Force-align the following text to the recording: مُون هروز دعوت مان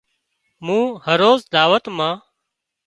مُون 0.65 0.85
هروز 1.07 1.39
دعوت 1.53 1.85
مان 1.97 2.15